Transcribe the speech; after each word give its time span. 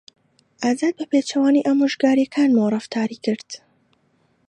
ئازاد 0.63 0.93
بەپێچەوانەی 0.99 1.65
ئامۆژگارییەکانمانەوە 1.67 2.71
ڕەفتاری 2.75 3.17
کرد. 3.25 3.49